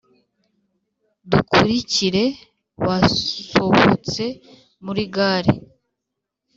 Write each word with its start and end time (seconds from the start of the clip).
dukurikire.basohotse 1.31 4.25
muri 4.83 5.03
gare 5.15 5.53